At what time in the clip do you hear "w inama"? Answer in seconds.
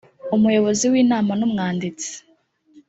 0.91-1.31